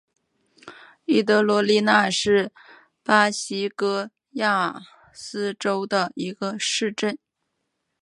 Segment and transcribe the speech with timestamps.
[1.05, 2.51] 伊德罗利纳是
[3.03, 4.81] 巴西戈亚
[5.13, 7.19] 斯州的一个市镇。